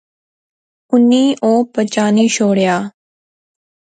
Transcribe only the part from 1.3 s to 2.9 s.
او پچھانی شوڑیا